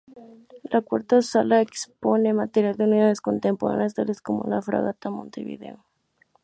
[0.63, 5.85] La cuarta sala expone material de unidades contemporáneas tales como la fragata Montevideo.